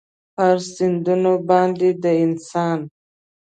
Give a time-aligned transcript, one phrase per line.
[0.35, 2.79] پر سیندونو باندې د انسان